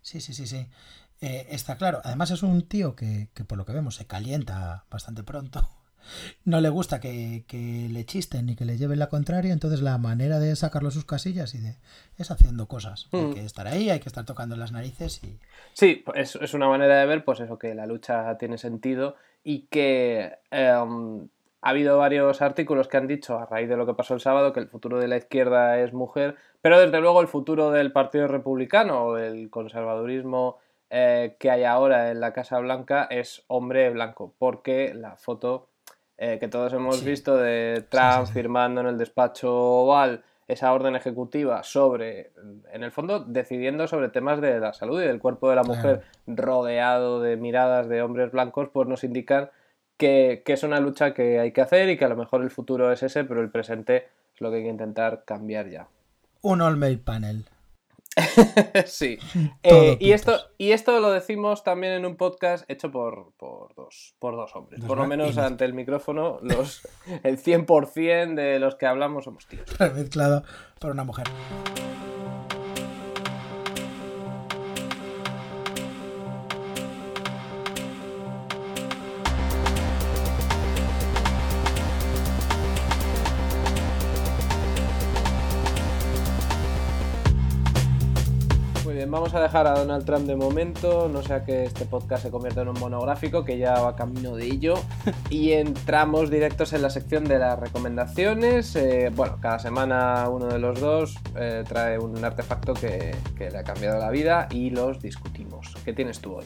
Sí, 0.00 0.20
sí, 0.20 0.32
sí, 0.32 0.46
sí. 0.46 0.68
está 1.20 1.76
claro. 1.76 2.00
Además 2.04 2.30
es 2.30 2.42
un 2.42 2.66
tío 2.68 2.94
que, 2.94 3.28
que, 3.34 3.44
por 3.44 3.58
lo 3.58 3.64
que 3.64 3.72
vemos, 3.72 3.96
se 3.96 4.06
calienta 4.06 4.84
bastante 4.88 5.24
pronto 5.24 5.68
no 6.44 6.60
le 6.60 6.68
gusta 6.68 7.00
que, 7.00 7.44
le 7.90 8.04
chisten 8.04 8.46
ni 8.46 8.56
que 8.56 8.64
le 8.64 8.76
lleven 8.76 8.98
la 8.98 9.08
contraria, 9.08 9.52
entonces 9.52 9.80
la 9.80 9.98
manera 9.98 10.38
de 10.38 10.54
sacarlo 10.56 10.90
sus 10.90 11.04
casillas 11.04 11.54
y 11.54 11.58
de 11.58 11.76
es 12.18 12.30
haciendo 12.30 12.66
cosas. 12.66 13.08
Hay 13.12 13.22
mm. 13.22 13.34
que 13.34 13.44
estar 13.44 13.66
ahí, 13.66 13.90
hay 13.90 14.00
que 14.00 14.08
estar 14.08 14.24
tocando 14.24 14.56
las 14.56 14.72
narices 14.72 15.22
y... 15.24 15.38
Sí, 15.72 16.04
es, 16.14 16.36
es 16.36 16.54
una 16.54 16.68
manera 16.68 16.98
de 16.98 17.06
ver 17.06 17.24
pues 17.24 17.40
eso, 17.40 17.58
que 17.58 17.74
la 17.74 17.86
lucha 17.86 18.36
tiene 18.38 18.58
sentido 18.58 19.16
y 19.42 19.66
que 19.66 20.38
em, 20.50 21.28
ha 21.60 21.70
habido 21.70 21.98
varios 21.98 22.42
artículos 22.42 22.88
que 22.88 22.96
han 22.96 23.06
dicho 23.06 23.38
a 23.38 23.46
raíz 23.46 23.68
de 23.68 23.76
lo 23.76 23.86
que 23.86 23.94
pasó 23.94 24.14
el 24.14 24.20
sábado 24.20 24.52
que 24.52 24.60
el 24.60 24.68
futuro 24.68 24.98
de 24.98 25.08
la 25.08 25.16
izquierda 25.16 25.80
es 25.80 25.92
mujer, 25.92 26.36
pero 26.60 26.78
desde 26.78 27.00
luego 27.00 27.20
el 27.20 27.28
futuro 27.28 27.70
del 27.70 27.92
Partido 27.92 28.26
Republicano 28.26 29.06
o 29.06 29.14
del 29.14 29.50
conservadurismo 29.50 30.58
eh, 30.90 31.36
que 31.38 31.50
hay 31.50 31.64
ahora 31.64 32.10
en 32.10 32.20
la 32.20 32.32
Casa 32.32 32.58
Blanca 32.58 33.08
es 33.10 33.44
hombre 33.48 33.90
blanco, 33.90 34.34
porque 34.38 34.94
la 34.94 35.16
foto 35.16 35.68
eh, 36.16 36.38
que 36.38 36.48
todos 36.48 36.72
hemos 36.72 37.02
visto 37.02 37.36
de 37.36 37.84
Trump 37.88 38.26
firmando 38.32 38.80
en 38.80 38.86
el 38.86 38.98
despacho 38.98 39.52
oval 39.52 40.22
esa 40.46 40.72
orden 40.72 40.94
ejecutiva 40.94 41.62
sobre, 41.62 42.32
en 42.72 42.82
el 42.82 42.92
fondo, 42.92 43.20
decidiendo 43.20 43.88
sobre 43.88 44.10
temas 44.10 44.40
de 44.40 44.60
la 44.60 44.74
salud 44.74 45.02
y 45.02 45.06
del 45.06 45.18
cuerpo 45.18 45.48
de 45.48 45.56
la 45.56 45.62
mujer 45.62 46.02
rodeado 46.26 47.20
de 47.20 47.36
miradas 47.36 47.88
de 47.88 48.02
hombres 48.02 48.30
blancos, 48.30 48.68
pues 48.72 48.86
nos 48.86 49.04
indican 49.04 49.50
que, 49.96 50.42
que, 50.44 50.52
es 50.52 50.62
una 50.62 50.80
lucha 50.80 51.14
que 51.14 51.40
hay 51.40 51.52
que 51.52 51.62
hacer 51.62 51.88
y 51.88 51.96
que 51.96 52.04
a 52.04 52.08
lo 52.08 52.16
mejor 52.16 52.42
el 52.42 52.50
futuro 52.50 52.92
es 52.92 53.02
ese, 53.02 53.24
pero 53.24 53.40
el 53.40 53.50
presente 53.50 54.08
es 54.34 54.40
lo 54.40 54.50
que 54.50 54.56
hay 54.56 54.62
que 54.64 54.68
intentar 54.68 55.24
cambiar 55.24 55.68
ya. 55.68 55.88
Un 56.42 56.60
all-male 56.60 56.98
panel. 56.98 57.44
sí. 58.86 59.18
Eh, 59.62 59.96
y, 59.98 60.12
esto, 60.12 60.38
y 60.58 60.72
esto 60.72 61.00
lo 61.00 61.10
decimos 61.10 61.64
también 61.64 61.94
en 61.94 62.04
un 62.04 62.16
podcast 62.16 62.68
hecho 62.70 62.90
por, 62.90 63.32
por, 63.36 63.74
dos, 63.74 64.14
por 64.18 64.36
dos 64.36 64.54
hombres. 64.54 64.84
Por 64.84 64.98
lo 64.98 65.06
menos 65.06 65.38
ante 65.38 65.64
el 65.64 65.74
micrófono, 65.74 66.38
los, 66.42 66.86
el 67.22 67.38
100% 67.38 68.34
de 68.34 68.58
los 68.58 68.76
que 68.76 68.86
hablamos 68.86 69.24
somos 69.24 69.46
tíos. 69.46 69.64
Mezclado 69.94 70.44
por 70.78 70.90
una 70.90 71.04
mujer. 71.04 71.26
Vamos 89.14 89.32
a 89.32 89.40
dejar 89.40 89.68
a 89.68 89.78
Donald 89.78 90.04
Trump 90.04 90.26
de 90.26 90.34
momento, 90.34 91.08
no 91.08 91.22
sea 91.22 91.44
que 91.44 91.62
este 91.62 91.84
podcast 91.84 92.24
se 92.24 92.32
convierta 92.32 92.62
en 92.62 92.68
un 92.68 92.80
monográfico, 92.80 93.44
que 93.44 93.58
ya 93.58 93.80
va 93.80 93.94
camino 93.94 94.34
de 94.34 94.46
ello. 94.46 94.74
Y 95.30 95.52
entramos 95.52 96.30
directos 96.30 96.72
en 96.72 96.82
la 96.82 96.90
sección 96.90 97.24
de 97.24 97.38
las 97.38 97.58
recomendaciones. 97.58 98.74
Eh, 98.76 99.10
bueno, 99.14 99.38
cada 99.40 99.58
semana 99.58 100.28
uno 100.28 100.46
de 100.46 100.58
los 100.58 100.80
dos 100.80 101.16
eh, 101.36 101.62
trae 101.66 101.98
un 101.98 102.24
artefacto 102.24 102.74
que, 102.74 103.16
que 103.36 103.50
le 103.50 103.58
ha 103.58 103.64
cambiado 103.64 103.98
la 103.98 104.10
vida 104.10 104.48
y 104.50 104.70
los 104.70 105.00
discutimos. 105.00 105.74
¿Qué 105.84 105.92
tienes 105.92 106.20
tú 106.20 106.34
hoy? 106.34 106.44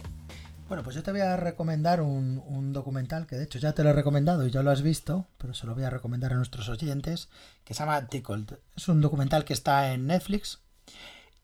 Bueno, 0.68 0.82
pues 0.82 0.94
yo 0.94 1.02
te 1.02 1.10
voy 1.10 1.22
a 1.22 1.37
recomendar 1.37 2.02
un, 2.02 2.42
un 2.46 2.72
documental 2.75 3.26
que 3.26 3.37
de 3.37 3.44
hecho 3.44 3.58
ya 3.58 3.72
te 3.72 3.82
lo 3.82 3.90
he 3.90 3.94
recomendado 3.94 4.46
y 4.46 4.50
ya 4.50 4.62
lo 4.62 4.70
has 4.70 4.82
visto, 4.82 5.26
pero 5.38 5.54
se 5.54 5.66
lo 5.66 5.75
voy 5.75 5.84
a 5.84 5.90
recomendar 5.90 6.32
a 6.34 6.37
nuestros 6.37 6.68
oyentes, 6.68 7.30
que 7.64 7.72
se 7.72 7.80
llama 7.80 8.06
Tickled. 8.08 8.58
Es 8.76 8.88
un 8.88 9.00
documental 9.00 9.46
que 9.46 9.54
está 9.54 9.92
en 9.92 10.06
Netflix 10.06 10.60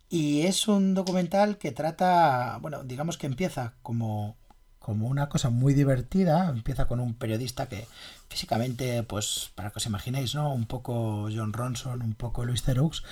y 0.09 0.43
es 0.43 0.69
un 0.69 0.95
documental 0.95 1.59
que 1.59 1.73
trata, 1.73 2.59
bueno, 2.61 2.85
digamos 2.85 3.19
que 3.19 3.27
empieza 3.27 3.75
como, 3.83 4.37
como 4.79 5.09
una 5.09 5.29
cosa 5.29 5.51
muy 5.51 5.75
divertida, 5.75 6.49
empieza 6.49 6.87
con 6.87 7.01
un 7.01 7.15
periodista 7.15 7.69
que 7.69 7.87
físicamente, 8.29 9.03
pues 9.03 9.51
para 9.55 9.71
que 9.71 9.79
os 9.79 9.87
imaginéis, 9.87 10.35
¿no? 10.35 10.53
Un 10.53 10.67
poco 10.67 11.29
John 11.35 11.53
Ronson, 11.53 12.03
un 12.03 12.15
poco 12.15 12.45
Luis 12.45 12.63
Theroux, 12.63 13.03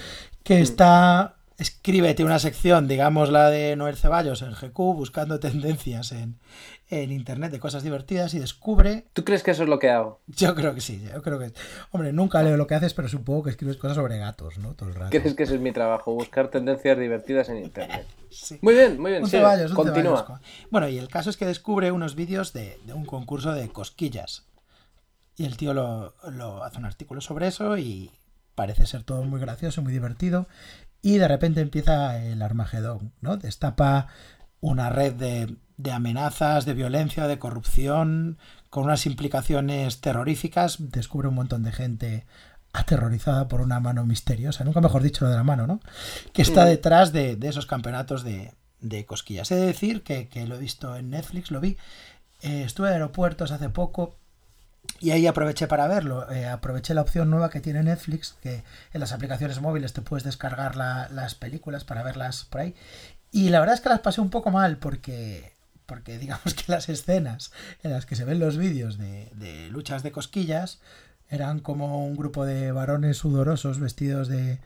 que 0.44 0.60
está 0.60 1.36
escribe, 1.58 2.14
tiene 2.14 2.30
una 2.30 2.38
sección, 2.38 2.88
digamos 2.88 3.30
la 3.30 3.50
de 3.50 3.76
Noel 3.76 3.96
Ceballos 3.96 4.42
en 4.42 4.52
GQ, 4.52 4.76
buscando 4.76 5.40
tendencias 5.40 6.12
en, 6.12 6.38
en 6.88 7.12
internet 7.12 7.52
de 7.52 7.60
cosas 7.60 7.82
divertidas 7.82 8.34
y 8.34 8.38
descubre, 8.38 9.06
¿Tú 9.12 9.24
crees 9.24 9.42
que 9.42 9.52
eso 9.52 9.62
es 9.62 9.68
lo 9.68 9.78
que 9.78 9.90
hago? 9.90 10.20
yo 10.26 10.54
creo 10.54 10.74
que 10.74 10.80
sí, 10.80 11.02
yo 11.12 11.22
creo 11.22 11.38
que, 11.38 11.52
hombre, 11.90 12.12
nunca 12.12 12.42
leo 12.42 12.56
lo 12.56 12.66
que 12.66 12.74
haces, 12.74 12.94
pero 12.94 13.08
supongo 13.08 13.44
que 13.44 13.50
escribes 13.50 13.76
cosas 13.76 13.96
sobre 13.96 14.18
gatos, 14.18 14.58
¿no? 14.58 14.74
Todo 14.74 14.88
el 14.90 14.94
rato. 14.94 15.10
¿Crees 15.10 15.34
que 15.34 15.44
ese 15.44 15.54
es 15.54 15.60
mi 15.60 15.72
trabajo? 15.72 16.12
Buscar 16.14 16.48
tendencias 16.48 16.98
divertidas 16.98 17.48
en 17.48 17.58
internet. 17.58 18.06
Sí. 18.32 18.58
Muy 18.62 18.72
bien, 18.72 18.98
muy 18.98 19.10
bien. 19.10 19.22
Un 19.24 19.28
sigue, 19.28 19.42
Ceballos, 19.42 19.72
un 19.72 19.76
continúa. 19.76 20.22
Ceballos. 20.22 20.46
Bueno, 20.70 20.88
y 20.88 20.96
el 20.96 21.08
caso 21.08 21.28
es 21.28 21.36
que 21.36 21.44
descubre 21.44 21.92
unos 21.92 22.14
vídeos 22.14 22.54
de, 22.54 22.78
de 22.86 22.94
un 22.94 23.04
concurso 23.04 23.52
de 23.52 23.68
cosquillas. 23.68 24.46
Y 25.36 25.44
el 25.44 25.58
tío 25.58 25.74
lo, 25.74 26.14
lo 26.30 26.64
hace 26.64 26.78
un 26.78 26.86
artículo 26.86 27.20
sobre 27.20 27.48
eso 27.48 27.76
y 27.76 28.10
parece 28.54 28.86
ser 28.86 29.02
todo 29.02 29.22
muy 29.24 29.38
gracioso, 29.38 29.82
muy 29.82 29.92
divertido. 29.92 30.46
Y 31.02 31.18
de 31.18 31.28
repente 31.28 31.60
empieza 31.60 32.22
el 32.24 32.40
Armagedón, 32.42 33.12
¿no? 33.20 33.36
Destapa 33.36 34.06
una 34.60 34.88
red 34.88 35.14
de, 35.14 35.56
de 35.76 35.90
amenazas, 35.90 36.64
de 36.64 36.74
violencia, 36.74 37.26
de 37.26 37.40
corrupción, 37.40 38.38
con 38.70 38.84
unas 38.84 39.04
implicaciones 39.04 40.00
terroríficas. 40.00 40.76
Descubre 40.78 41.26
un 41.26 41.34
montón 41.34 41.64
de 41.64 41.72
gente 41.72 42.26
aterrorizada 42.72 43.48
por 43.48 43.60
una 43.60 43.80
mano 43.80 44.06
misteriosa, 44.06 44.64
nunca 44.64 44.80
mejor 44.80 45.02
dicho 45.02 45.24
lo 45.24 45.30
de 45.30 45.36
la 45.36 45.42
mano, 45.42 45.66
¿no? 45.66 45.80
Que 46.32 46.42
está 46.42 46.64
detrás 46.64 47.12
de, 47.12 47.36
de 47.36 47.48
esos 47.48 47.66
campeonatos 47.66 48.22
de, 48.22 48.54
de 48.80 49.04
cosquillas. 49.04 49.50
He 49.50 49.56
de 49.56 49.66
decir 49.66 50.02
que, 50.02 50.28
que 50.28 50.46
lo 50.46 50.54
he 50.54 50.60
visto 50.60 50.96
en 50.96 51.10
Netflix, 51.10 51.50
lo 51.50 51.60
vi. 51.60 51.76
Eh, 52.40 52.62
estuve 52.64 52.88
en 52.88 52.94
aeropuertos 52.94 53.50
hace 53.50 53.68
poco 53.68 54.16
y 55.02 55.10
ahí 55.10 55.26
aproveché 55.26 55.66
para 55.66 55.88
verlo. 55.88 56.30
Eh, 56.30 56.46
aproveché 56.46 56.94
la 56.94 57.02
opción 57.02 57.28
nueva 57.30 57.50
que 57.50 57.60
tiene 57.60 57.82
Netflix, 57.82 58.36
que 58.42 58.62
en 58.92 59.00
las 59.00 59.12
aplicaciones 59.12 59.60
móviles 59.60 59.92
te 59.92 60.02
puedes 60.02 60.24
descargar 60.24 60.76
la- 60.76 61.08
las 61.10 61.34
películas 61.34 61.84
para 61.84 62.02
verlas 62.02 62.44
por 62.44 62.60
ahí. 62.62 62.74
Y 63.30 63.48
la 63.50 63.60
verdad 63.60 63.74
es 63.74 63.80
que 63.80 63.88
las 63.88 64.00
pasé 64.00 64.20
un 64.20 64.30
poco 64.30 64.50
mal 64.50 64.76
porque, 64.78 65.52
porque 65.86 66.18
digamos 66.24 66.54
que 66.54 66.64
las 66.72 66.88
escenas 66.88 67.52
en 67.82 67.92
las 67.92 68.06
que 68.06 68.16
se 68.16 68.24
ven 68.24 68.38
los 68.38 68.56
vídeos 68.58 68.98
de, 68.98 69.30
de 69.34 69.68
luchas 69.70 70.02
de 70.02 70.12
cosquillas 70.12 70.80
eran 71.28 71.60
como 71.60 72.06
un 72.06 72.14
grupo 72.16 72.44
de 72.44 72.72
varones 72.72 73.16
sudorosos 73.16 73.80
vestidos 73.80 74.28
de, 74.28 74.60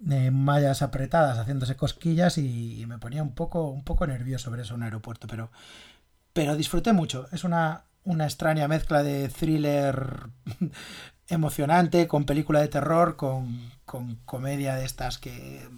de 0.00 0.30
mallas 0.32 0.82
apretadas 0.82 1.38
haciéndose 1.38 1.76
cosquillas 1.76 2.38
y, 2.38 2.80
y 2.80 2.86
me 2.86 2.98
ponía 2.98 3.22
un 3.22 3.34
poco, 3.34 3.68
un 3.70 3.84
poco 3.84 4.06
nervioso 4.06 4.50
ver 4.50 4.60
eso 4.60 4.74
en 4.74 4.80
un 4.80 4.84
aeropuerto, 4.84 5.28
pero, 5.28 5.50
pero 6.32 6.56
disfruté 6.56 6.92
mucho. 6.92 7.28
Es 7.32 7.44
una, 7.44 7.84
una 8.04 8.24
extraña 8.24 8.68
mezcla 8.68 9.02
de 9.02 9.28
thriller 9.28 10.28
emocionante 11.28 12.08
con 12.08 12.24
película 12.24 12.60
de 12.60 12.68
terror, 12.68 13.16
con, 13.16 13.70
con 13.84 14.16
comedia 14.24 14.74
de 14.76 14.84
estas 14.84 15.18
que 15.18 15.68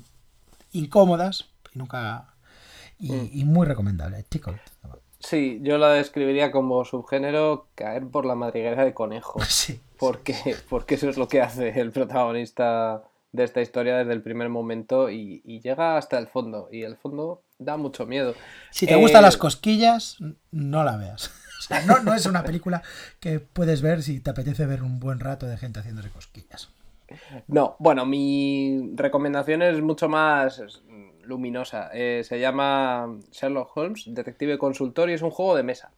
incómodas 0.73 1.51
y 1.75 1.79
nunca 1.79 2.35
y, 2.99 3.41
y 3.41 3.45
muy 3.45 3.67
recomendable. 3.67 4.25
Sí, 5.19 5.61
yo 5.63 5.79
la 5.79 5.91
describiría 5.91 6.51
como 6.51 6.85
subgénero 6.85 7.69
caer 7.75 8.07
por 8.09 8.27
la 8.27 8.35
madriguera 8.35 8.85
de 8.85 8.95
conejo. 8.95 9.41
Sí. 9.49 9.81
Porque, 9.99 10.57
porque 10.69 10.97
eso 10.97 11.09
es 11.09 11.17
lo 11.17 11.29
que 11.29 11.41
hace 11.41 11.69
el 11.81 11.93
protagonista 11.93 13.05
de 13.31 13.45
esta 13.45 13.61
historia 13.63 13.97
desde 13.99 14.13
el 14.13 14.23
primer 14.23 14.49
momento 14.49 15.11
y, 15.11 15.41
y 15.45 15.61
llega 15.61 15.97
hasta 15.97 16.19
el 16.19 16.27
fondo. 16.27 16.69
Y 16.73 16.83
el 16.83 16.97
fondo 16.97 17.45
da 17.59 17.77
mucho 17.77 18.05
miedo. 18.05 18.35
Si 18.71 18.87
te 18.87 18.95
Eh, 18.95 18.97
gustan 18.97 19.23
las 19.23 19.37
cosquillas, 19.37 20.17
no 20.51 20.83
la 20.83 20.97
veas. 20.97 21.31
O 21.63 21.69
sea, 21.69 21.81
no, 21.87 22.01
no 22.01 22.15
es 22.15 22.27
una 22.27 22.43
película 22.43 22.83
que 23.21 23.41
puedes 23.41 23.83
ver 23.83 24.03
si 24.03 24.21
te 24.21 24.31
apetece 24.31 24.67
ver 24.67 24.83
un 24.83 24.99
buen 25.01 25.21
rato 25.21 25.47
de 25.47 25.57
gente 25.57 25.81
haciéndose 25.81 26.11
cosquillas. 26.11 26.71
No, 27.47 27.77
bueno, 27.79 28.07
mi 28.07 28.93
recomendación 28.95 29.63
es 29.63 29.81
mucho 29.81 30.09
más 30.09 30.63
luminosa. 31.23 31.91
Eh, 31.93 32.23
se 32.25 32.41
llama 32.41 33.19
Sherlock 33.31 33.77
Holmes, 33.77 34.05
Detective 34.07 34.59
Consultor, 34.59 35.11
y 35.11 35.15
es 35.15 35.23
un 35.23 35.31
juego 35.31 35.55
de 35.57 35.63
mesa. 35.63 35.91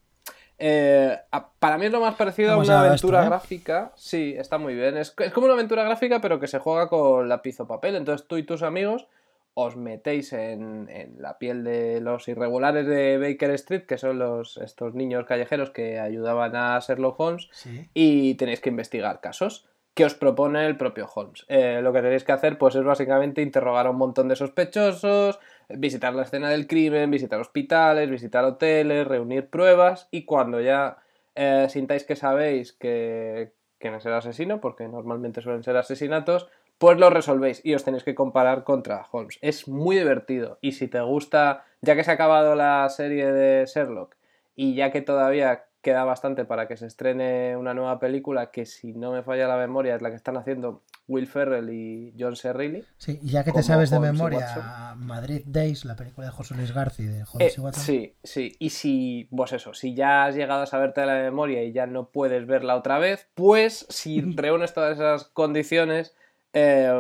Eh, 0.59 1.19
para 1.59 1.79
mí 1.79 1.87
es 1.87 1.93
lo 1.93 2.01
más 2.01 2.15
parecido 2.15 2.51
a 2.51 2.55
¿Cómo 2.55 2.65
se 2.65 2.71
una 2.71 2.81
aventura 2.81 3.19
esto, 3.19 3.27
eh? 3.27 3.31
gráfica. 3.31 3.93
Sí, 3.97 4.35
está 4.37 4.59
muy 4.59 4.75
bien. 4.75 4.97
Es, 4.97 5.15
es 5.19 5.33
como 5.33 5.47
una 5.47 5.55
aventura 5.55 5.83
gráfica, 5.85 6.21
pero 6.21 6.39
que 6.39 6.47
se 6.47 6.59
juega 6.59 6.89
con 6.89 7.29
lápiz 7.29 7.59
o 7.61 7.67
papel. 7.67 7.97
Entonces 7.97 8.27
tú 8.27 8.37
y 8.37 8.45
tus 8.45 8.63
amigos 8.63 9.07
os 9.55 9.77
metéis 9.77 10.33
en, 10.33 10.89
en 10.91 11.15
la 11.23 11.39
piel 11.39 11.63
de 11.65 12.01
los 12.01 12.27
irregulares 12.29 12.87
de 12.87 13.19
Baker 13.19 13.51
Street, 13.53 13.83
que 13.87 13.99
son 13.99 14.19
los, 14.19 14.57
estos 14.59 14.95
niños 14.95 15.27
callejeros 15.27 15.71
que 15.71 16.01
ayudaban 16.01 16.57
a 16.57 16.79
Sherlock 16.81 17.19
Holmes, 17.21 17.49
Sí. 17.53 17.89
y 17.95 18.35
tenéis 18.35 18.61
que 18.61 18.71
investigar 18.71 19.21
casos 19.21 19.67
que 19.95 20.05
os 20.05 20.15
propone 20.15 20.67
el 20.67 20.77
propio 20.77 21.09
Holmes. 21.15 21.47
Eh, 21.49 21.79
lo 21.81 21.93
que 21.93 22.03
tenéis 22.03 22.25
que 22.25 22.33
hacer 22.33 22.59
pues 22.59 22.75
es 22.75 22.83
básicamente 22.83 23.43
interrogar 23.43 23.87
a 23.87 23.91
un 23.91 23.97
montón 23.97 24.27
de 24.27 24.35
sospechosos, 24.35 25.39
visitar 25.69 26.13
la 26.15 26.25
escena 26.25 26.51
del 26.51 26.67
crimen, 26.67 27.13
visitar 27.13 27.39
hospitales, 27.39 28.11
visitar 28.11 28.45
hoteles, 28.45 29.07
reunir 29.07 29.49
pruebas 29.51 30.09
y 30.11 30.25
cuando 30.25 30.61
ya 30.61 30.97
eh, 31.37 31.67
sintáis 31.69 32.03
que 32.03 32.17
sabéis 32.17 32.73
que 32.73 33.53
quién 33.79 33.95
es 33.95 34.05
el 34.07 34.15
asesino, 34.15 34.61
porque 34.61 34.89
normalmente 34.89 35.43
suelen 35.43 35.63
ser 35.63 35.77
asesinatos, 35.77 36.49
pues 36.79 36.99
lo 36.99 37.11
resolvéis 37.11 37.61
y 37.65 37.75
os 37.75 37.85
tenéis 37.85 38.05
que 38.05 38.15
comparar 38.15 38.65
contra 38.65 39.07
Holmes. 39.11 39.39
Es 39.43 39.69
muy 39.69 39.97
divertido 39.97 40.59
y 40.61 40.73
si 40.73 40.89
te 40.89 41.01
gusta, 41.01 41.65
ya 41.83 41.95
que 41.97 42.05
se 42.05 42.11
ha 42.11 42.15
acabado 42.15 42.55
la 42.55 42.89
serie 42.89 43.33
de 43.33 43.65
Sherlock 43.67 44.17
y 44.57 44.75
ya 44.75 44.91
que 44.93 45.01
todavía 45.03 45.65
queda 45.83 46.05
bastante 46.05 46.47
para 46.47 46.67
que 46.67 46.79
se 46.79 46.87
estrene 46.87 47.57
una 47.59 47.75
nueva 47.75 47.99
película 48.01 48.51
que 48.51 48.65
si 48.65 48.95
no 48.95 49.13
me 49.13 49.23
falla 49.23 49.47
la 49.47 49.59
memoria 49.59 49.95
es 49.97 50.01
la 50.01 50.09
que 50.09 50.17
están 50.17 50.37
haciendo 50.39 50.83
Will 51.07 51.27
Ferrell 51.27 51.69
y 51.69 52.15
John 52.19 52.37
C. 52.37 52.55
Reilly. 52.55 52.83
Sí, 52.97 53.19
y 53.23 53.29
ya 53.33 53.45
que 53.45 53.53
te 53.53 53.63
sabes 53.63 53.91
de 53.91 53.99
Holmes 53.99 54.13
memoria. 54.15 54.95
Madrid 54.97 55.43
Days, 55.45 55.85
la 55.85 55.95
película 55.95 56.29
de 56.29 56.33
José 56.33 56.55
Luis 56.55 56.73
García 56.73 57.11
de 57.11 57.21
Eh, 57.21 57.25
Holmes 57.31 57.59
y 57.59 57.61
Watson. 57.61 57.85
sí, 57.85 58.17
sí. 58.25 58.57
Y 58.59 58.71
si, 58.71 59.29
pues 59.37 59.53
eso, 59.53 59.75
si 59.75 59.95
ya 59.95 60.25
has 60.25 60.35
llegado 60.35 60.63
a 60.63 60.67
saberte 60.67 61.03
de 61.03 61.07
la 61.07 61.17
memoria 61.21 61.63
y 61.63 61.73
ya 61.73 61.87
no 61.87 62.09
puedes 62.09 62.47
verla 62.47 62.77
otra 62.77 62.99
vez, 62.99 63.29
pues 63.35 63.85
si 63.91 64.21
reúnes 64.37 64.73
todas 64.73 64.95
esas 64.97 65.25
condiciones, 65.25 66.17
eh, 66.55 66.91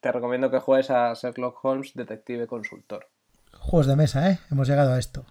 te 0.00 0.12
recomiendo 0.12 0.50
que 0.50 0.60
juegues 0.60 0.90
a 0.90 1.12
Sherlock 1.14 1.64
Holmes 1.64 1.92
Detective 1.94 2.46
Consultor. 2.46 3.08
Juegos 3.58 3.86
de 3.86 3.96
mesa, 3.96 4.30
¿eh? 4.30 4.38
Hemos 4.50 4.68
llegado 4.68 4.92
a 4.92 4.98
esto. 4.98 5.26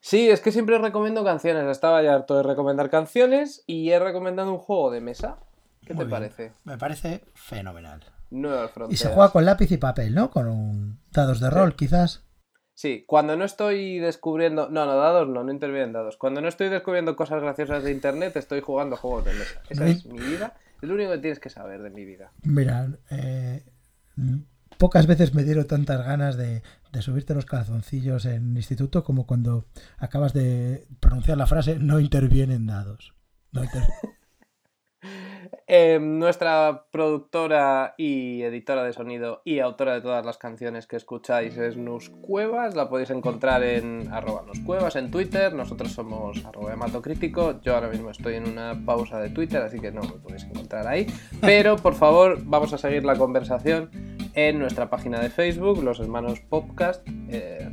Sí, 0.00 0.30
es 0.30 0.40
que 0.40 0.50
siempre 0.50 0.78
recomiendo 0.78 1.22
canciones. 1.22 1.66
Estaba 1.66 2.02
ya 2.02 2.14
harto 2.14 2.36
de 2.36 2.42
recomendar 2.42 2.90
canciones 2.90 3.62
y 3.66 3.90
he 3.90 3.98
recomendado 3.98 4.52
un 4.52 4.58
juego 4.58 4.90
de 4.90 5.00
mesa. 5.00 5.38
¿Qué 5.86 5.94
Muy 5.94 6.04
te 6.04 6.08
bien. 6.08 6.20
parece? 6.20 6.52
Me 6.64 6.78
parece 6.78 7.24
fenomenal. 7.34 8.04
Nuevas 8.30 8.70
Y 8.88 8.96
se 8.96 9.08
juega 9.08 9.30
con 9.30 9.44
lápiz 9.44 9.70
y 9.72 9.76
papel, 9.76 10.14
¿no? 10.14 10.30
Con 10.30 10.48
un 10.48 11.00
dados 11.10 11.40
de 11.40 11.50
rol, 11.50 11.74
quizás. 11.74 12.24
Sí, 12.74 13.04
cuando 13.06 13.36
no 13.36 13.44
estoy 13.44 13.98
descubriendo. 13.98 14.70
No, 14.70 14.86
no, 14.86 14.96
dados 14.96 15.28
no, 15.28 15.44
no 15.44 15.52
intervienen 15.52 15.92
dados. 15.92 16.16
Cuando 16.16 16.40
no 16.40 16.48
estoy 16.48 16.68
descubriendo 16.70 17.14
cosas 17.16 17.42
graciosas 17.42 17.82
de 17.82 17.92
internet, 17.92 18.36
estoy 18.36 18.60
jugando 18.60 18.96
juegos 18.96 19.26
de 19.26 19.34
mesa. 19.34 19.60
Esa 19.68 19.86
es 19.86 20.06
mi 20.06 20.18
vida. 20.18 20.54
Es 20.82 20.88
lo 20.88 20.94
único 20.94 21.10
que 21.12 21.18
tienes 21.18 21.38
que 21.40 21.50
saber 21.50 21.82
de 21.82 21.90
mi 21.90 22.04
vida. 22.04 22.32
Mira, 22.42 22.88
eh, 23.10 23.64
pocas 24.78 25.06
veces 25.06 25.34
me 25.34 25.44
dieron 25.44 25.66
tantas 25.66 26.04
ganas 26.04 26.36
de, 26.36 26.62
de 26.92 27.02
subirte 27.02 27.34
los 27.34 27.44
calzoncillos 27.46 28.24
en 28.24 28.56
instituto 28.56 29.04
como 29.04 29.26
cuando 29.26 29.66
acabas 29.98 30.32
de 30.32 30.86
pronunciar 31.00 31.36
la 31.38 31.46
frase 31.46 31.78
no 31.78 32.00
intervienen 32.00 32.66
dados. 32.66 33.14
No 33.52 33.62
inter- 33.64 33.82
Eh, 35.66 35.98
nuestra 36.00 36.86
productora 36.90 37.94
y 37.96 38.42
editora 38.42 38.82
de 38.82 38.92
sonido 38.92 39.40
y 39.44 39.60
autora 39.60 39.94
de 39.94 40.00
todas 40.00 40.26
las 40.26 40.36
canciones 40.36 40.86
que 40.86 40.96
escucháis 40.96 41.56
es 41.56 41.76
Nus 41.76 42.10
Cuevas. 42.10 42.74
La 42.74 42.88
podéis 42.88 43.10
encontrar 43.10 43.62
en 43.62 44.12
arroba 44.12 44.42
Nus 44.42 44.60
Cuevas 44.60 44.96
en 44.96 45.10
Twitter. 45.10 45.54
Nosotros 45.54 45.92
somos 45.92 46.44
arroba 46.44 46.72
hematocrítico. 46.72 47.60
Yo 47.60 47.74
ahora 47.74 47.88
mismo 47.88 48.10
estoy 48.10 48.34
en 48.34 48.48
una 48.48 48.80
pausa 48.84 49.20
de 49.20 49.30
Twitter, 49.30 49.62
así 49.62 49.78
que 49.78 49.92
no 49.92 50.02
me 50.02 50.14
podéis 50.14 50.44
encontrar 50.44 50.86
ahí. 50.86 51.06
Pero 51.40 51.76
por 51.76 51.94
favor, 51.94 52.38
vamos 52.44 52.72
a 52.72 52.78
seguir 52.78 53.04
la 53.04 53.16
conversación 53.16 53.90
en 54.34 54.58
nuestra 54.58 54.90
página 54.90 55.20
de 55.20 55.30
Facebook, 55.30 55.82
Los 55.82 56.00
Hermanos 56.00 56.40
Podcast, 56.40 57.06
eh, 57.28 57.70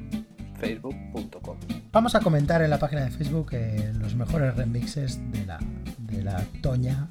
facebook.com. 0.60 1.58
Vamos 1.92 2.16
a 2.16 2.20
comentar 2.20 2.62
en 2.62 2.70
la 2.70 2.80
página 2.80 3.06
de 3.06 3.12
Facebook 3.12 3.50
eh, 3.54 3.92
los 4.00 4.16
mejores 4.16 4.56
remixes 4.56 5.20
de 5.32 5.46
la, 5.46 5.60
de 5.98 6.24
la 6.24 6.44
Toña 6.62 7.10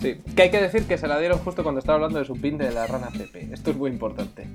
Sí, 0.00 0.20
que 0.34 0.42
hay 0.42 0.50
que 0.50 0.60
decir 0.60 0.84
que 0.84 0.98
se 0.98 1.06
la 1.06 1.18
dieron 1.18 1.38
justo 1.38 1.62
cuando 1.62 1.78
estaba 1.78 1.96
hablando 1.96 2.18
de 2.18 2.24
su 2.24 2.34
pin 2.34 2.58
de 2.58 2.70
la 2.70 2.86
rana 2.86 3.08
Pepe. 3.10 3.48
Esto 3.52 3.70
es 3.70 3.76
muy 3.76 3.90
importante. 3.90 4.46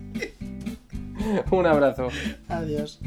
Un 1.52 1.66
abrazo. 1.66 2.10
Adiós. 2.48 3.00